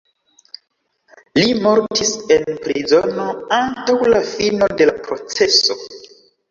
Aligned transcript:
Li 1.39 1.43
mortis 1.67 2.15
en 2.37 2.49
prizono 2.65 3.27
antaŭ 3.61 4.01
la 4.17 4.27
fino 4.35 4.75
de 4.83 4.91
la 4.95 4.99
proceso. 5.09 5.81